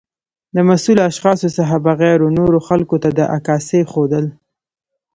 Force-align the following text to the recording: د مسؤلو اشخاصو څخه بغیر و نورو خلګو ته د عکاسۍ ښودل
د 0.55 0.57
مسؤلو 0.69 1.01
اشخاصو 1.09 1.47
څخه 1.57 1.75
بغیر 1.87 2.17
و 2.21 2.33
نورو 2.37 2.57
خلګو 2.67 2.97
ته 3.03 3.09
د 3.17 3.19
عکاسۍ 3.35 3.79
ښودل 3.91 4.25